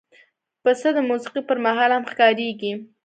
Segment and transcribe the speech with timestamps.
[0.63, 2.71] پسه د موسیقۍ پر مهال هم ښکارېږي.